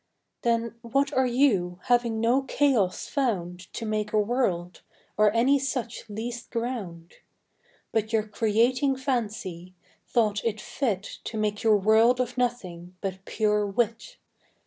[0.41, 4.81] Then what are You, having no Chaos found To make a World,
[5.15, 7.17] or any such least ground?
[7.91, 9.75] But your Creating Fancy,
[10.07, 14.17] thought it fit To make your World of Nothing, but pure Wit.